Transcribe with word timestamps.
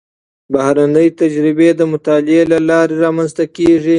بهرنۍ 0.53 1.07
تجربې 1.19 1.69
د 1.75 1.81
مطالعې 1.93 2.41
له 2.51 2.57
لارې 2.69 2.95
رامنځته 3.03 3.45
کېږي. 3.55 3.89